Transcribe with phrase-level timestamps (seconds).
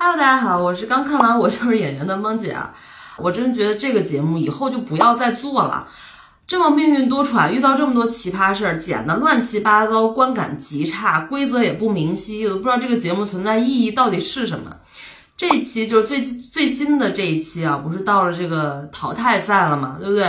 [0.00, 2.72] Hello，大家好，我是刚看完《我就是演员》的萌姐啊，
[3.16, 5.88] 我真觉得这个节目以后就不要再做了，
[6.46, 14.70] 这么命运多舛，遇到这么多奇葩事儿，剪得乱七八糟，观感极差，规则也不明晰，我都不知道这个节目存在意义到底是什么。
[15.36, 20.22] 这一期就是最最新的这一期啊，不是到了这个淘汰赛了嘛，对不对？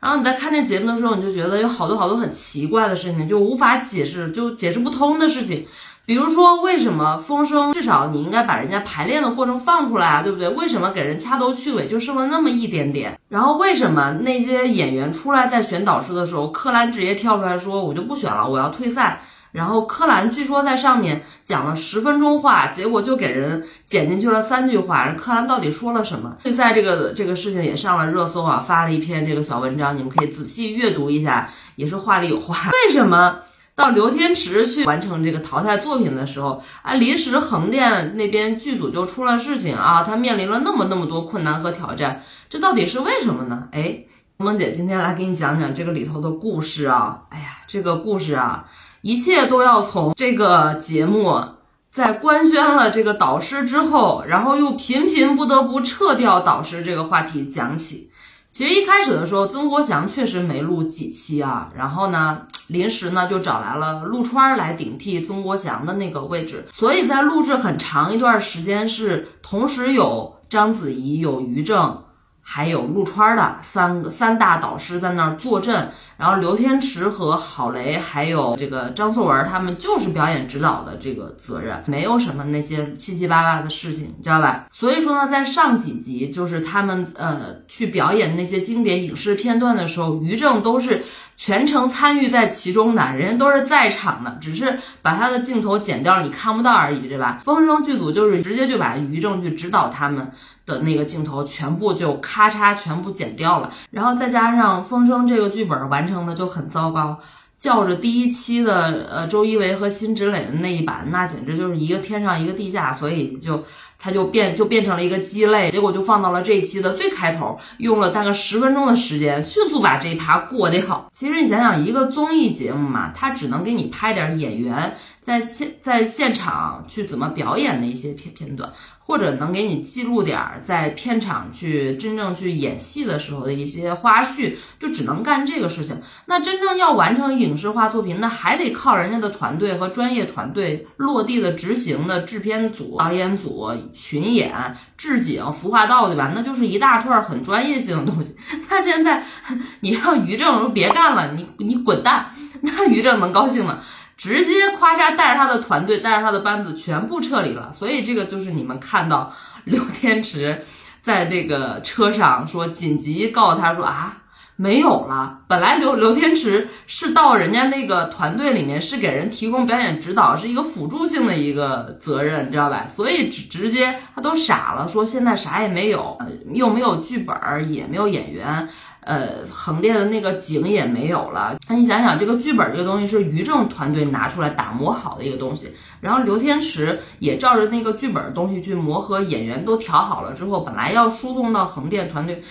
[0.00, 5.66] 然后你在看这节目的时候，你就觉得有好多好多很奇怪的事情，就无法解释，就解释不通的事情。
[6.10, 10.48] 比如说，为什么风声至少你应该把人家排练的过程放出来啊，对不对？
[10.48, 13.16] 为什么给人掐头去尾就剩了那么一点点？
[13.28, 19.20] 然后为什么那些演员出来在选导师的时候，柯蓝直接跳出来说我就不选了，我要退赛。
[19.52, 25.14] 然后柯蓝据说在上面讲了十分钟话，结果就给人剪进去了三句话。
[25.16, 26.36] 柯蓝到底说了什么？
[26.42, 32.68] 退赛这个这个事情也上了热搜啊，发了一篇这个小文章，你们可以仔细阅读一下，也是话里有话。
[32.88, 33.42] 为什么？
[33.80, 43.68] 到刘天池去完成这个淘汰作品的时候，啊，临时横店那边剧组就出了事情啊，他面临了那么那么多困难和挑战，这到底是为什么呢？
[43.72, 44.04] 哎，
[44.36, 48.66] 萌姐今天来给你讲讲这个里头的故事啊，哎呀，这个故事啊，
[49.00, 51.42] 一切都要从这个节目
[51.90, 58.09] 在官宣了这个导师之后，然后又频频不得不撤掉导师这个话题讲起。
[58.50, 72.02] 其实一开始的时候，曾国祥确实没录几期啊，然后呢，临时呢就找来了陆川来顶替曾国祥的那个位置，所以在录制很长一段时间是同时有章子怡、有于正。
[72.42, 84.66] 还有陆川的三个三大导师在那儿坐镇，然后刘天池和郝蕾还有这个张颂文他们就是表演指导的这个责任，没有什么那些七七八八的事情，知道吧？
[84.72, 91.04] 所以说呢，在上几集就是他们呃去表演那些经典影视片段的时候，于正都是
[91.42, 97.40] 全程参与在其中的，人家都是在场的，只是把他的镜头剪掉了，你看不到而已，对吧？
[97.42, 100.30] 风声剧组就是直接就把于正去指导他们。
[100.66, 107.18] 的那个镜头全部就咔嚓全部剪掉了，然后再加上《风声》这个剧本完成的就很糟糕，
[107.58, 113.64] 较着第一期的呃周一围和辛芷蕾的那一版，那简直就是一个天上一个地下，所以就
[114.00, 121.08] 它就变就变成了一个鸡肋，结果就放到了这一期的最开头，用了大概十分钟的时间，迅速把这一趴过掉。
[121.12, 128.72] 其实你想想，一个综艺节目嘛，它只能给你拍点演员在现在现场去怎么表演的一些片片段。
[129.02, 136.00] 或者能给你记录点儿在片场去真正去演戏的时候的一些花絮，就只能干这个事情。
[136.26, 146.32] 那真正要完成影视化作品，那还得靠人家的团队和专业团队落地的执行的制片组、导演组、群演、置景、服化道，对吧？
[146.34, 148.34] 那就是一大串很专业性的东西。
[148.68, 149.24] 那现在
[149.80, 153.78] 你让于正说别干了，你你滚蛋， 那于正能高兴吗？
[154.16, 157.72] 直接夸嚓带着他的团队，带着他的班子全部撤离了。
[157.72, 159.32] 所以这个就是你们看到
[159.64, 160.62] 刘天池
[161.02, 164.18] 在这个车上说紧急告诉他说啊
[164.60, 165.38] 没有了。
[165.48, 172.86] 本来刘刘天池是到人家那个团队里面是给人提供表演指导，是一个辅助性的一个责任，你知道吧？
[172.94, 176.18] 所以直直接他都傻了，说现在啥也没有，
[176.52, 177.34] 又没有剧本，
[177.72, 178.68] 也没有演员。
[179.02, 181.56] 呃，横店的那个景也没有了。
[181.70, 192.44] 那你想想，这个剧本这个东西是于正团队拿出来打磨好的一个东西，然后刘天池也照着那个剧本的东西去磨合，演员都调好了之后，本来要输送到横店团队，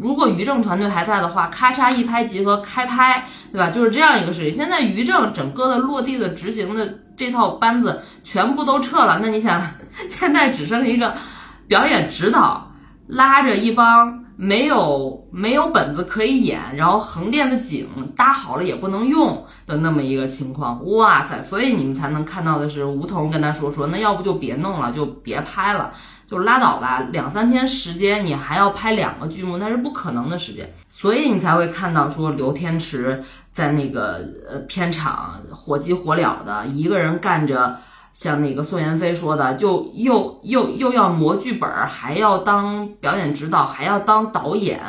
[0.00, 3.70] 如果于正团队还在的话，咔嚓一拍即合开拍，对吧？
[3.70, 4.56] 就是这样一个事情。
[4.56, 9.62] 现在于正整个的落地的执行的这套班子全部都撤了，那你想，
[10.08, 11.14] 现在只剩一个
[11.68, 12.72] 表演指导，
[13.06, 14.24] 拉着一帮。
[14.42, 21.42] 没有没有本子可以演，然后横店的景搭好了也不能用的那么一个情况，哇塞！
[21.42, 25.92] 所以你们才能看到的是吴彤跟他说说，那要不就别弄了，就别拍了，
[26.30, 27.08] 就拉倒吧。
[27.10, 37.78] 两三天时间你还要拍两个剧目，那是不可能的时间，所以你才会看到说刘天池在那个呃片场火急火燎的一个人干着。
[38.12, 44.80] 像那个宋妍霏说的，就又又又要磨剧本，还要当表演指导，还要当导演，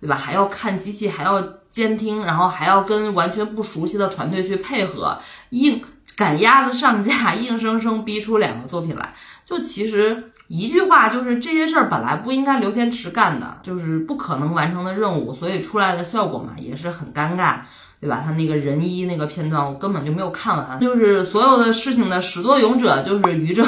[0.00, 0.16] 对吧？
[0.16, 5.18] 还要看机器，还要监听，然后还要跟完全不熟悉的团队去配合，
[5.50, 5.84] 硬
[6.16, 9.12] 赶鸭子上架，硬生生逼出两个作品来。
[9.44, 17.60] 就其实一句话，就是这些事儿本来不应该刘天池干的，就是不可能完成的任务，所以出来的效果嘛也是很尴尬。
[18.00, 18.20] 对吧？
[18.22, 20.78] 他那个人一那个片段，我根本就没有看完。
[20.78, 23.66] 就是所有的事情的始作俑者就是于正，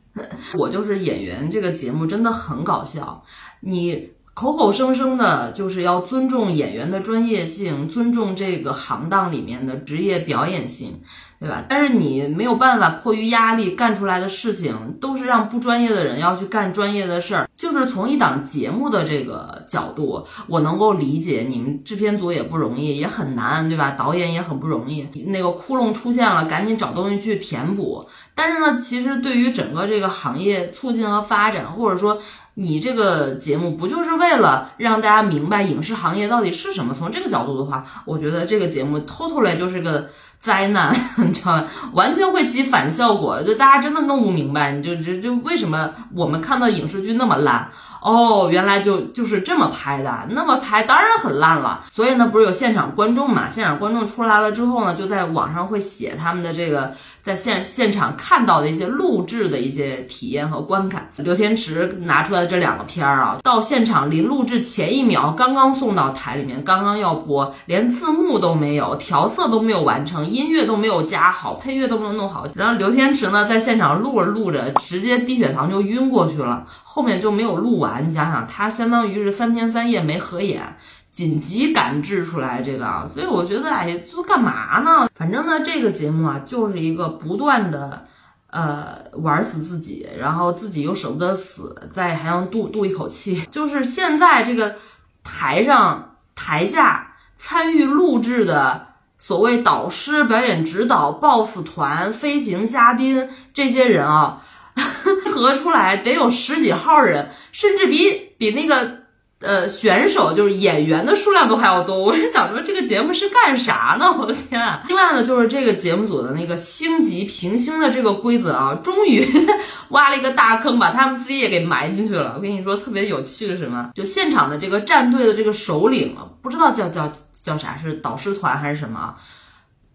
[0.56, 1.50] 我就是演员。
[1.50, 3.22] 这个节目真的很搞笑，
[3.60, 11.00] 你口口声声的就是要尊重演员的专业性，尊重这个行当里面的职业表演性，
[11.38, 11.64] 对吧？
[11.68, 17.48] 但是你没有办法迫于压力干出来的事情，都是让不专业的人要去干专业的事儿。
[17.56, 23.92] 就是从一档节目的这个角度，我能够理解你们制片组也不容易，也很难，对吧？
[23.92, 28.04] 导演也很不容易，那个窟窿出现了，赶紧找东西去填补。
[28.34, 32.20] 但是呢，其实对于整个这个行业促进和发展，或者说。
[32.56, 36.94] 你这个节目不就是为了让大家明白影视行业到底是什么？
[36.94, 40.08] 从这个角度的话，我觉得这个节目偷偷来就是个
[40.38, 41.64] 灾难， 你知道吗？
[41.94, 47.68] 完全会起反效果，就大家真的弄不明白，你就就就为什么我们看到影视剧那么烂？
[48.00, 51.84] 哦，原来就就是这么拍的，那么拍当然很烂了。
[51.90, 53.48] 所以呢，不是有现场观众嘛？
[53.50, 56.92] 现场观众出来了之后呢，就在网上会写他们的这个。
[57.24, 78.06] 在现现场看到的一些录制的一些体验和观感，刘天池拿出来的这两个片儿啊，到现场临录制前一秒刚刚送到台里面，刚刚要播，连字幕都没有，调色都没有完成，音乐都没有加好，配乐都没有弄好，然后刘天池呢在现场录着录着，直接低血糖就晕过去了，后面就没有录完。
[78.06, 80.76] 你想想，他相当于是三天三夜没合眼。
[81.14, 85.08] 紧急赶制出来这个啊，所以我觉得，哎，这干嘛呢？
[85.14, 88.04] 反正呢，这个节目啊，就是一个不断的，
[88.50, 93.40] 呃，玩死自己，然后自己又舍不得死，再还要渡渡一口气。
[93.52, 94.74] 就是现在这个
[95.22, 98.84] 台上台下参与录制的
[99.16, 104.42] 所谓导师、表演指导、boss 团、飞行嘉宾这些人啊，
[105.32, 109.03] 合出来得有十几号人，甚至比比那个。
[109.44, 114.10] 呃，选手就是演员的数量都还要多， 我是想说这个节目是干啥呢？
[114.18, 114.82] 我的天啊！
[114.88, 119.26] 另外呢，就是这个节目组的那个星级评星的这个规则啊， 终于
[119.90, 122.32] 挖了一个大坑，把他们自己也给埋进去了。
[122.36, 123.90] 我跟你说，特别有趣的什么？
[123.94, 127.12] 就现场的这个战队的这个首领，不知道叫叫
[127.42, 129.14] 叫啥，是导师团还是什么？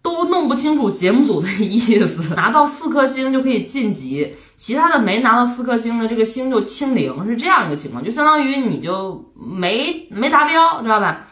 [0.02, 11.26] 都弄不清楚节目组的意思， 拿到四颗星就可以晋级，其他的没拿到四颗星的这个星就清零，是这样一个情况，就相当于你就没没达标，知道吧？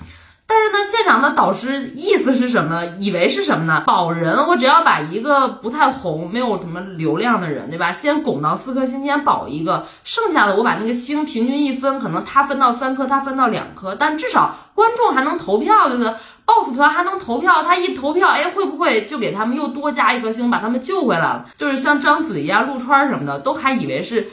[0.51, 2.83] 但是呢，现场的导师意思是什么？
[2.99, 3.83] 以为是什么呢？
[3.87, 7.93] 保人，我只要把一个不太红、没有什么流量的人，对吧？
[7.93, 16.15] 先拱到四颗星，先保一个，剩下的我把那个星平均一分，可能他分到三颗，他分到两颗，但至少观众还能投票，对不对
[16.47, 21.45] ？boss 团还能投票，他一投票，哎，会不会就给他们又多加一颗星，把他们救回来了？
[21.59, 24.29] 就是像章子怡啊、陆川什么的，都还以为是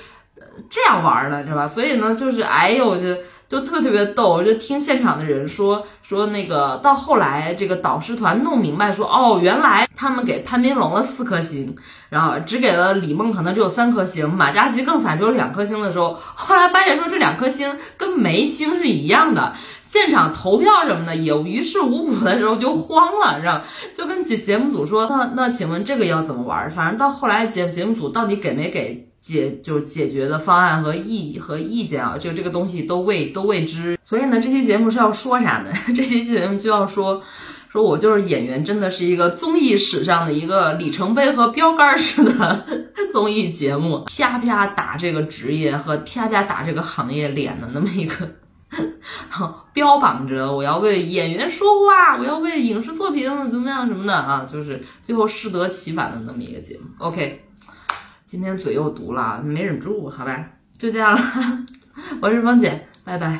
[0.69, 1.67] 这样玩的，知道吧？
[1.67, 3.17] 所以呢，就是哎呦，我觉。
[3.47, 11.75] 就特特别逗，我就听现场的人说说那个到后来这个导师团弄明白说哦，原来他们给潘斌龙了四颗星，
[12.09, 19.53] 然后只给了李梦可能只有三颗星，马嘉祺更惨只有两颗星的时候，后来发现说这两颗星跟没星是一样的，
[19.83, 23.61] 现场投票什么的也于事无补的时候就慌了，知道
[23.95, 26.69] 就跟节节目组说那那请问这个要怎么玩？
[26.71, 29.07] 反正到后来节节目组到底给没给？
[29.25, 35.71] 解就是解决的方案和意和意见啊，就这个东西都未都未知，所以呢，这期节目是要说啥呢？
[35.95, 37.23] 这期节目就要说，
[37.71, 42.67] 说我就是演员，真的是一个综艺史上的一个里程碑和标杆式的
[43.11, 48.29] 综艺节目，啪啪打这个职业和啪啪打这个行业脸的那么一个，
[49.73, 56.83] 标榜着我要为演员说话，我要为影视作品怎么样什么的啊，就是最后适得其反的那么一个节目。
[56.99, 57.41] OK。
[58.35, 60.45] 今天嘴又毒了，没忍住，好吧，
[60.77, 61.19] 就这样了。
[62.21, 63.39] 我是芳姐，拜拜。